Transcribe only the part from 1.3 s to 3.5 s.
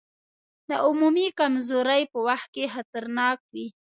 کمزورۍ په وخت کې خطرناک